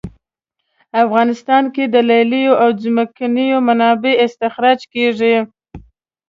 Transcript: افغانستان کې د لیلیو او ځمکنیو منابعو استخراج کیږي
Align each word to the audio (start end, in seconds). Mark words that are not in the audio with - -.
افغانستان 1.03 1.63
کې 1.73 1.83
د 1.93 1.95
لیلیو 2.11 2.53
او 2.63 2.69
ځمکنیو 2.83 3.57
منابعو 3.67 4.19
استخراج 4.25 4.79
کیږي 4.93 5.35